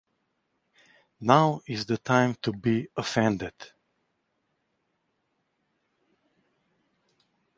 Now 1.19 1.61
is 1.67 1.85
the 1.85 1.99
time 1.99 2.33
to 2.41 2.51
be 2.51 2.87
offended 2.97 3.53